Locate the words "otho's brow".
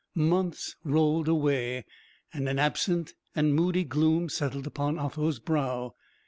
4.97-5.93